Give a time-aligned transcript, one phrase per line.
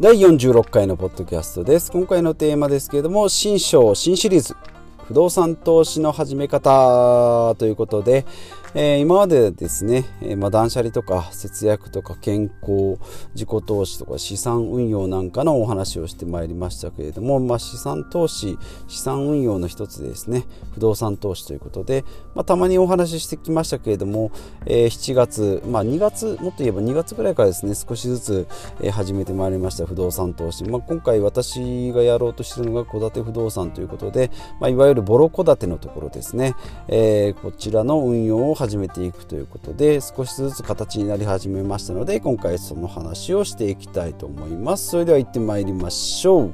[0.00, 1.92] 第46回のポッドキャストです。
[1.92, 4.56] 今回のテーマですけれども新章新シリーズ。
[5.06, 8.24] 不動産投資の始め方ということで、
[8.72, 13.00] えー、今までですね、えー、まあ、断捨離とか節約とか健康
[13.34, 22.04] 自己投資とか資産運用なんかのお話をしてまいりましたけれども、まあ、資産投資資産運用の一つですね不動産投資ということで、
[22.36, 24.30] まあ、たまにお話ししてきましたけれども、
[24.66, 28.48] えー、7月、まあ、2月もっと言えば2月ぐらいからですね少しずつ、
[28.82, 36.54] え始めてまいりました不動産投資、まあ、今回私がやろうとしているのが戸建て不動産ということで、まあ、いわゆるボロ戸建てのところですね、
[36.86, 44.88] えこちらの運用を始めていくということで少しずつ形になり始めましたので今回その話をしていきたいと思います。
[44.88, 46.52] それでは行ってまいりましょう。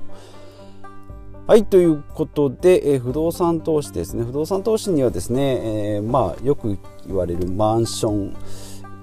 [1.48, 4.22] はいということで、え、不動産投資ですね。
[4.22, 8.36] 不動産投資にはですね、えー、まあよく言われるマンション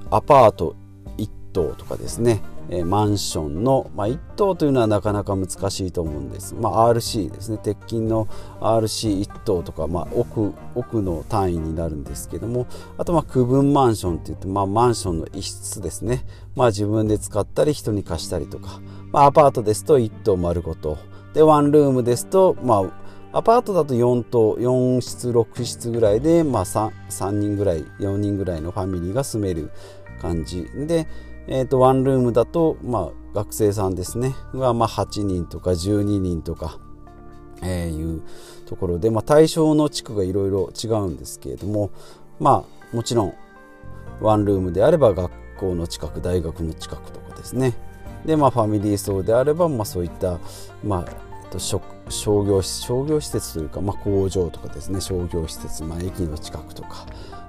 [0.09, 0.76] アパート
[1.17, 2.41] 1棟とかですね。
[2.69, 7.57] えマンションの、まあ、1棟というのはなかなか難しいと思うんです、まあ、RC ですね。
[7.57, 8.27] 鉄筋の
[8.61, 12.67] RC1 棟とか、まあ、奥奥の単位になるんですけども。
[12.97, 16.25] あとま区分マンションっていって、まあ、マンションの一室ですね、
[16.55, 18.79] まあ、自分で使ったり人に貸したりとか、
[19.11, 20.97] まあ、アパートですと1棟丸ごと。
[21.34, 22.84] でワンルームですと、ま、
[23.35, 29.71] アパートだと4棟4室6室ぐらいで、ま3、3, 人ぐらい4人ぐらいのファミリーが住める。
[30.24, 30.68] 感じ。
[30.88, 31.07] で
[31.46, 34.34] えーと、ワンルームだと、まあ、学生さんですね。
[34.54, 36.80] が、まあ、8人とか12人とか、
[37.62, 38.21] えー、いう
[38.65, 41.91] ところで、まあ、対象の地区がいろいろ違うんですけれども
[42.40, 43.34] まあもちろん
[44.21, 47.74] ワンルームであれば学校の近く大学の近くとかですね。
[48.26, 50.40] でまあファミリー層であれば、まあ、そういった、
[50.84, 51.49] まあ、
[52.09, 57.05] 商業商業施設というか、まあ、工場とかですね商業施設、まあ、駅の近くとか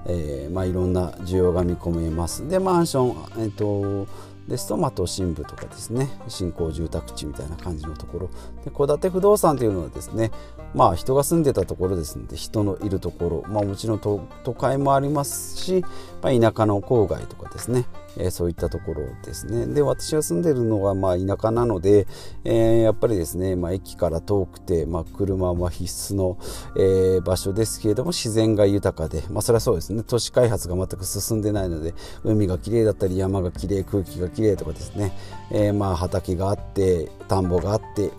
[0.06, 2.46] えーまあ、いろんな需要が見込めます。
[2.46, 4.06] でマンション、えーと、
[4.48, 8.30] ですと、まあ、都心部とかですね新興住宅地みたいな感じのところ。
[8.64, 10.30] で戸建て不動産というのはですね
[10.74, 14.20] まあ人が住んでたところですので人のいるところ、まあ、もちろん都
[14.54, 15.84] 会もありますし、
[16.22, 17.84] まあ、田舎の郊外とかですね
[18.16, 19.66] えー、そういったところですね。
[19.66, 22.06] で私が住んでるのはまあ田舎なので、
[22.44, 26.38] えー、やっぱりですね、まあ、駅から遠くて、まあ、車は必須の、
[26.76, 30.02] えー、場所ですけれども自然が豊かで、まあ、それはそうですね。
[30.06, 35.12] 都市開発が全く進んでないので海がきれいだったり山がきれい空気がきれいとかですね、
[35.50, 38.10] えまあ畑があって田んぼがあって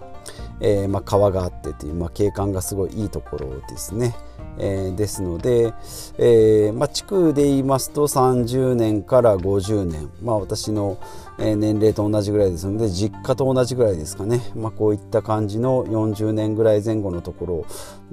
[0.59, 4.15] えー、まあ、川があってという、まあ、景観がすごいいいところですね。
[4.57, 5.73] えー、ですので、
[6.17, 10.97] えー、まあ、地区で言いますと30年から50年、まあ、私の
[11.37, 17.65] 年齢と同じぐらいですので実家と同じぐらいですかね、まあ、こういった感じの40年ぐらい前後のところ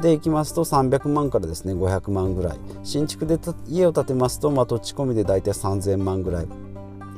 [0.02, 2.58] でいきますと300万からですね500万ぐらい。
[2.82, 3.38] 新築で
[3.68, 6.71] 家を建てますと、まあ、土地込みで大体3000万ぐらい。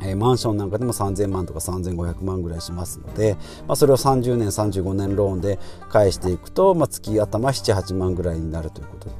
[0.04, 9.14] えマンションなんかでも3000万とか3500万ぐらいしますので、まあ、それを30年35年ローンで返していくと、まあ、月頭78万ぐらいになるということで、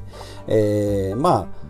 [0.47, 1.65] えー、まあ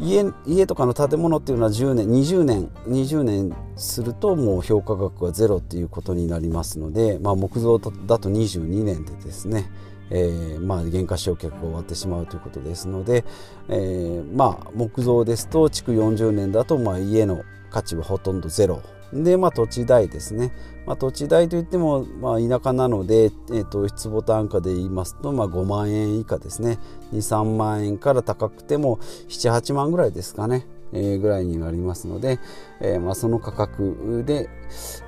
[0.00, 9.70] 家家とかの建物っていうのは10年20年20年するともう評価額はゼロっていうことになりますので、まあ、木造だと22年でですね
[10.10, 13.24] えー、まあ、減価償却が終わってしまうということですので、
[13.68, 18.82] えー、まあ、木造ですと築40年だと、まあ、家の価値はほとんどゼロ。
[19.12, 20.52] で、まあ、土地代ですね、
[20.86, 26.78] まあ、土地代といっても、まあ、田舎なので、えーと、坪単価で言いますと、まあ、5万円以下ですね。
[27.12, 28.98] 23万円から高くても
[29.28, 32.38] 78万ぐらいですかね、えー、ぐらいになりますので、
[32.80, 34.50] えーまあ、その価格で、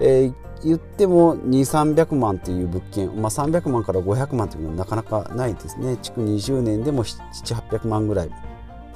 [0.00, 0.34] えー、
[0.64, 5.98] 言っても2300万っていう物件、まあ、300万から500万というのはなかなかないですね。
[5.98, 8.30] 築20年でも7800万ぐらい。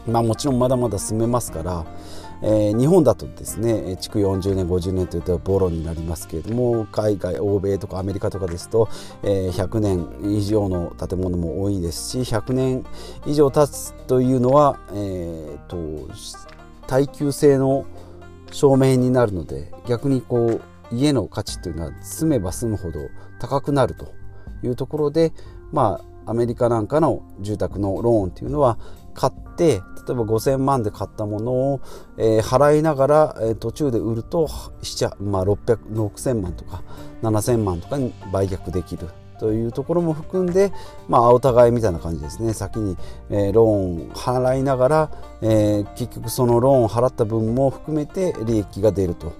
[0.07, 1.87] まあもちろんまだまだ進めますから、
[2.47, 8.91] えー、日本だとですね築40年50年というとボロになりますけれども海外欧米とかアメリカとかですと、
[9.23, 12.85] えー、100年以上の建物も多いですし100年
[13.25, 16.13] 以上経つというのは、えーと、
[16.87, 17.87] 耐久性の
[18.53, 20.61] 証明になるので逆にこう
[20.93, 23.09] 家の価値というのは住めば住むほど
[23.41, 24.13] 高くなると
[24.63, 25.33] いうところで
[25.73, 28.79] まあアメリカなんかの住宅のローンというのは
[29.15, 31.81] 買って例えば5000万で買ったものを、
[32.19, 34.49] えー、払いながら、えー、途中で売ると
[35.21, 36.83] まあ、6,000万とか
[37.23, 39.09] 7000万とかに売却できる。
[39.41, 40.73] というところも含んで、
[41.09, 42.55] まあ、お互いみたいな感じですね。
[42.55, 42.97] 先に、
[43.31, 45.11] えー、ローン払いながら、
[45.43, 49.33] えー、結局そのローンを払った分も含めて利益が出ると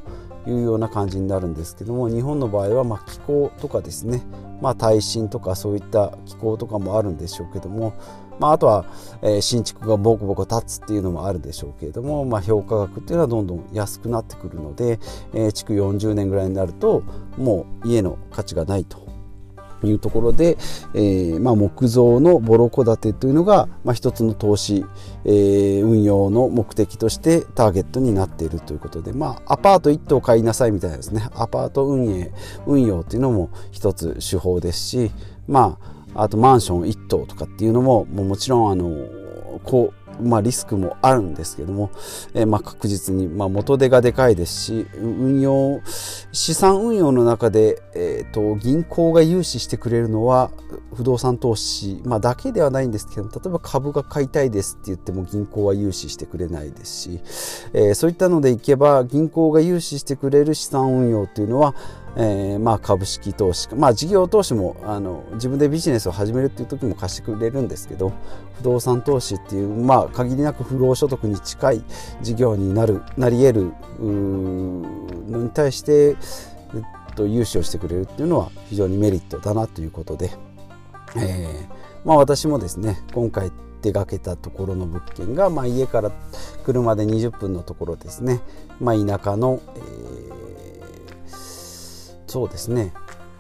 [0.47, 4.23] いうような感じになるんですけども日本の場合はま気候とかですね、
[4.61, 7.95] まあ、耐震とかそういった気候とかもあるんでしょうけども、
[8.39, 8.85] まあ、あとは、
[9.23, 14.99] えー、新築がボコボコ建つっていうのもあるでしょうけれども、まあ、評価額っていうのはどんどん安くなってくるので、
[15.33, 17.03] えー、築40年ぐらいになると
[17.37, 19.05] もう家の価値がないと
[19.87, 20.57] いうところで、
[20.95, 24.85] えー、まあ、木造のボロ戸建てというのが、まあ、一つの投資、
[25.25, 31.29] えー、運用の目的としてターゲットになっているということで、まあ、アパート1棟買いなさいみたいなですね。
[31.35, 32.33] アパート運営
[32.67, 35.11] 運用というのも一つ手法ですし、
[35.47, 38.91] まあ、あとマンション1棟とかっていうのもももちろんあの
[39.65, 41.91] こうまあ、リスクもあるんですけども、
[42.35, 45.81] えー、まあ確実に、まあ、元手がでかいですし運用
[46.33, 50.51] 資産運用の中で、えーと、銀行が融資してくれるのは
[50.95, 57.21] 不動産投資、まあ、だけではないんですけど例えば株が買いたいですって言っても銀行は融資してくれないですし、
[57.73, 61.75] えー、そういったのでいけば銀行が融資してくれる資産運用というのは
[62.17, 68.13] えー、まあ株式投資まあ事業投資もあの自分でビジネスを始めるっていう時も貸してくれるんですけど
[68.59, 71.85] 不動産投資っていうまあ限りなく不労所得に近い
[72.23, 76.17] 事業になるなり得るのに対して、えっ
[77.17, 80.31] と、融資をしてくれるっていうのは非常にメリットだなということで、
[81.17, 83.51] えー、まあ私もですね今回
[83.83, 86.11] 手がけたところの物件が、まあ、家から
[86.65, 88.41] 車で20分のところですね、
[88.81, 90.44] まあ、田舎の、えー
[92.35, 92.93] そうですね、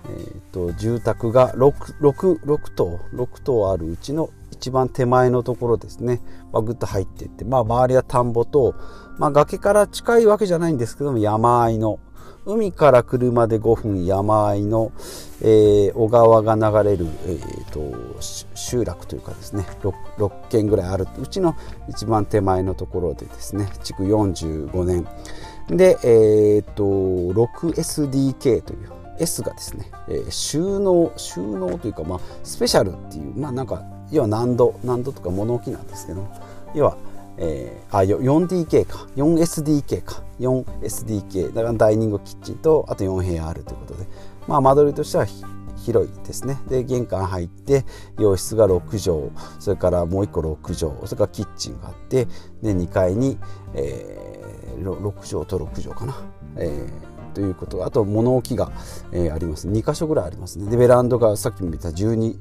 [0.04, 6.20] えーと、住宅が 6, 6, 6棟6棟あるうちの一番手前のところですね、
[6.52, 8.76] まあ、ぐっと入っていって、まあ、周りは田んぼと、
[9.18, 11.98] まあ、崖から近いわけじゃないんですけども山あいの
[12.46, 14.92] 海から車で5分山あいの、
[15.40, 18.20] えー、小川が流れる、えーと、
[18.54, 19.64] 集落というかですね。
[19.80, 21.56] 6, 6軒ぐらいあるうちの
[21.88, 23.66] 一番手前のところでですね。
[23.82, 25.08] 築45年。
[25.68, 36.28] で、えー、っと 6SDK という S がですね、えー、収納収納というか、まあ、スペシャルっていうまあなんか要は難度難度とか物置なんですけど
[36.74, 36.96] 要は、
[37.38, 44.06] えー、あ 4DK か 4SDK か 4SDK だからダイニングキッチンとあと4部屋あるということで
[44.46, 45.26] まあ間取りとしては
[45.76, 46.60] 広いですね。
[46.68, 47.84] で玄関入って
[48.18, 49.30] 洋室が6畳
[49.60, 52.26] それからもう1個6畳それからキッチンがあって
[52.62, 53.38] で2階に、
[53.74, 54.34] えー
[54.82, 56.16] 6畳と6畳かな、
[56.56, 57.84] えー、ということ。
[57.84, 58.72] あと物置が、
[59.12, 60.70] えー、あります2箇所ぐらいありますね。
[60.70, 62.38] でベランダがさっきも言った12、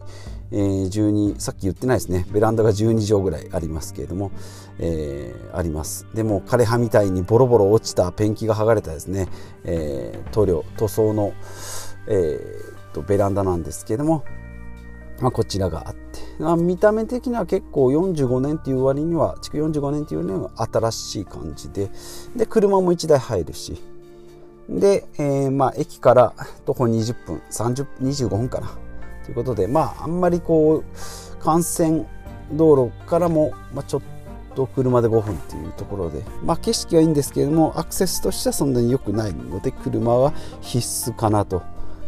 [0.52, 2.26] えー、12さっき言ってないですね。
[2.32, 4.32] ベランダが12畳ぐらいありますけれども、
[4.80, 6.08] えー、あります。
[6.14, 9.28] でも枯葉みたいにボロボロ落ちたペンキが剥がれたですね、
[9.64, 11.34] えー、塗料塗装の、
[12.08, 14.24] えー、とベランダなんですけれども、
[15.20, 16.22] まあ、こちらがあって
[16.58, 21.90] 見た目的には結構45年っていう割には築45年っていうのは新しい感じで
[22.36, 23.82] で車も1台入るし
[24.70, 26.34] で、えー、まあ駅から
[26.66, 28.72] 徒歩20分30 25分かな。
[29.26, 30.84] ということでまああんまりこう
[31.46, 32.08] 幹線
[32.52, 34.02] 道路からも、まあ、ちょっ
[34.56, 41.64] と車で5分っていうところで、まあ、景色はいいんですけれどもアクセスとしてはそんなに良くないので車は必須かなと。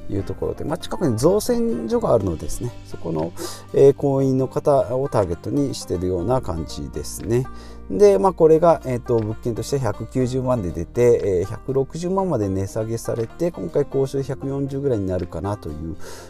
[0.09, 3.31] いうところで、まあ、近くに造船所があるのですねそこの、
[3.73, 7.45] えー、行員の方をターゲットにしているような感じですね。
[7.89, 15.73] で、まあ、これが、えーと、物件として190万で出て、えー、160万まで値下げされて今回交渉で140ぐらいになるかなとい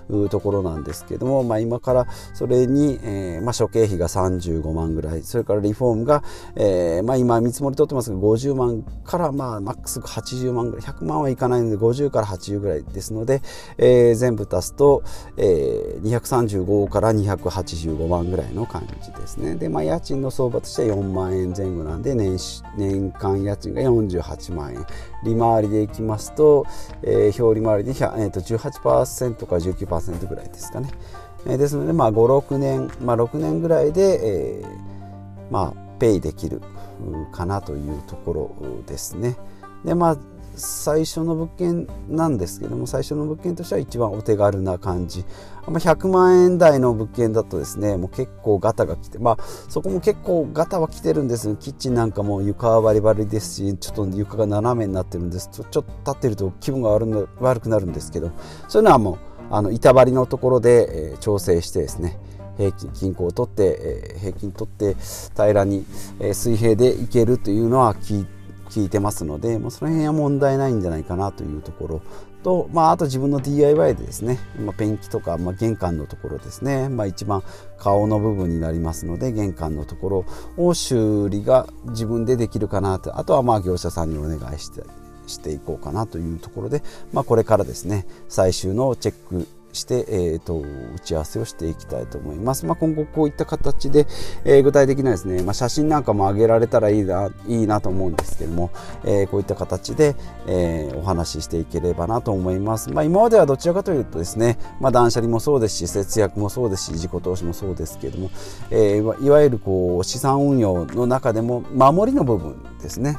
[0.09, 6.23] うところなんですけども、まあ、今からそれに、えーまあ、諸経費が35万ぐらいそれからリフォームが、
[6.55, 13.41] えーまあ、今見積もり取ってますが50万からまあマックス80万ぐらい100万はいかないので50から80ぐらいですので、
[13.77, 15.03] えー、全部足すと、
[15.37, 19.55] えー、235から285万ぐらいの感じですね。
[19.55, 24.85] で、まあ、家賃の相場としては4万円円前後なんで年年間家賃が48万円。
[25.23, 26.65] 利回りでいきますと、
[27.01, 30.89] えー、表利回りで、えー、と18%か19%ぐらいですかね、
[31.47, 36.61] えー、ですので、まあ、56年、まあ、6年ぐらいで、えー、まあペイできる
[37.31, 39.37] かなというところですね。
[39.83, 40.17] でまあ
[40.55, 45.25] 最初の物件なんですけども最初の物件としては一番お手軽な感じ。
[45.67, 55.49] 100万円台の物件だとですねもう結構ガタが来てまあそこも結構ガタは来てるんですキッチンなんかも床はバリバリですしちょっと床が斜めになってるんです。
[55.51, 58.31] ちょっと立ってると気分が悪悪くなるんですけど
[58.67, 59.17] そういうのはもう
[59.49, 62.17] あの板張りのところで、え、調整してですね
[62.57, 64.95] 平均均衡を取って、え、平均取って
[65.35, 65.85] 平らに、
[66.19, 68.35] え、水平でいけるというのは聞いて
[68.75, 72.01] 聞いてますので、もうその辺は問題ないんじゃないかなというところ
[72.43, 77.41] と、まあ、あと自分の DIY でですね、まあ、ペンキとか、まあ、玄関のところですね、まあ、一番
[77.79, 80.25] 顔の部分になりますので玄関のところ
[80.57, 84.83] を修理が自分でできるかなとあとはまあ業者さんにお願いして
[85.25, 90.59] していこうかなというところで、まあ、これからですね最終のチェックして、えーと、
[90.95, 92.65] 打ち合わせをしていきたいと思います。
[92.65, 94.07] まあ、今後こういった形で、
[94.43, 98.71] えー、具体的なですね、まあ、写真なんかも上げられたらいいないいなと思うんですけども、
[99.03, 100.15] えー、こういった形で、
[100.47, 102.89] えー、お話ししていければなと思います。
[102.89, 108.31] まあ、今まではどちらかというとですね、まあ、断捨離もそうですし節約もそうですし自己投資もそうですけども、
[108.71, 113.17] え、いわゆるこう資産運用の中でも守りの部分ですね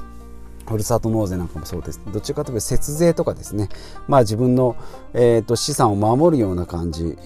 [0.66, 2.00] ふるさと納税なんかもそうです。
[2.12, 3.68] どっちかというと節税とかですね、
[4.08, 4.76] まあ、自分の、
[5.14, 7.16] えーと、資産を守るような感じで、え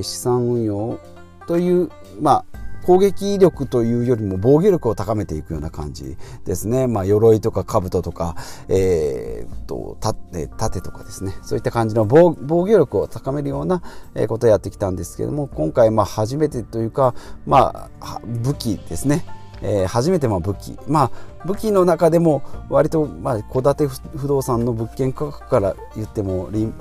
[0.00, 0.98] ー、資産運用
[1.46, 1.90] という、
[2.20, 6.86] まあ、攻撃力というよりも防御力を高めていくような感じですね。
[6.86, 8.36] まあ、鎧とか兜とか、
[8.68, 11.34] えー、と、盾とかですね。
[11.42, 13.82] そういった感じの防御力を高めるような
[14.28, 17.14] ことをやってきたんですけども、今回、まあ、初めてというか、
[17.46, 19.24] まあ、武器ですね。
[19.62, 21.10] えー、初めてま武器、まあ、
[21.46, 23.08] 武器の中でも割と
[23.52, 26.72] 戸建て不動産の物件価格から言っても利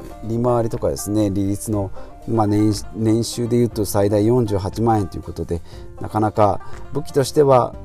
[0.42, 1.92] 回りとかですね利率の、
[2.28, 5.62] まあ年、年収でいうと最大48万円ということで
[6.02, 6.62] なかなか
[6.94, 7.76] 武器としては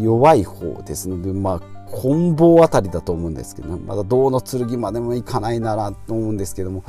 [0.00, 1.60] 弱い方ですので、まあ、
[1.90, 6.84] 棍棒あたりだと思うんですけど、まだ銅の剣までもいかないならと思うんですけども、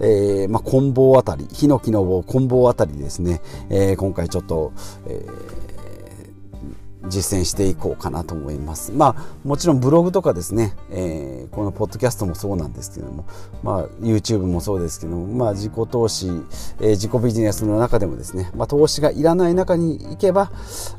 [0.00, 3.40] えー、まあ、棍棒あたり、ヒノキの棒、棍棒あたりですね、
[3.70, 4.72] えー、今回ちょっと、
[5.06, 5.79] えー
[7.08, 8.92] 実践していこうかなと思います。
[8.92, 13.26] まあもちろんブログとかですね、えー、このポッドキャストもそうなんですけども、
[13.62, 20.52] まあ YouTube もそうですけども、まあ自己投資、えー、自己ビジネスの中でもですね、まあ投資がいらない中に行けば、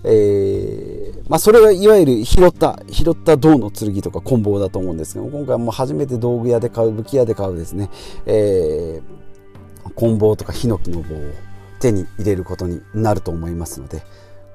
[0.03, 7.89] えー、まあそれはいわゆる拾った、拾った銅の剣とか棍棒だと思うんですけども、今回も初めて道具屋で買う、武器屋で買うですね、
[8.25, 11.19] えー、棍棒とかヒノキの棒を
[11.79, 14.03] 手に入れることになると思いますので、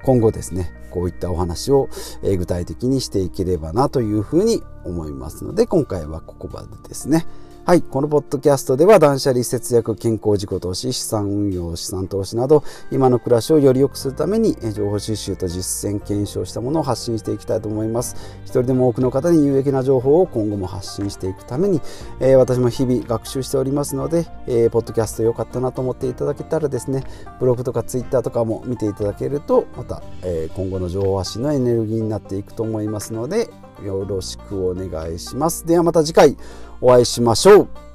[0.03, 1.89] 今後ですねこういったお話を
[2.23, 7.25] 具体的にしていければなというふうに思いますので今回はここまでですね。
[7.67, 18.15] はい、このポッドキャストでは断捨離節約健康自己投資資産運用資産投資など今の暮らしをより良くするために情報収集と実践検証したものを発信していきたいと思います。
[18.45, 21.81] 一人でも多くの方に有益な情報を今後も発信していくために、
[22.21, 27.03] えー、私も日々学習しておりますので、えー、ポッドキャスト良かったなと思っていただけたらですね
[27.41, 33.49] ブログとかツイッターとかも見ていただけるとまた、えー、今後の情報発信のエネルギーになっていくと思いますので
[33.83, 35.65] よろしくお願いします。
[35.65, 36.37] ではまた次回
[36.81, 37.86] お会いしましょう。